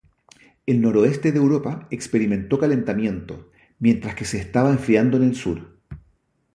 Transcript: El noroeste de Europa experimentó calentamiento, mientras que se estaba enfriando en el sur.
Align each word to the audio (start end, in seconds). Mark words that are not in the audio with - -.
El 0.65 0.81
noroeste 0.81 1.31
de 1.31 1.37
Europa 1.37 1.87
experimentó 1.91 2.57
calentamiento, 2.57 3.51
mientras 3.77 4.15
que 4.15 4.25
se 4.25 4.39
estaba 4.39 4.71
enfriando 4.71 5.15
en 5.17 5.21
el 5.25 5.35
sur. 5.35 5.75